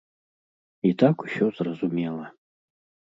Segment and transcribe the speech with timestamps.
[0.91, 2.25] І так усё зразумела.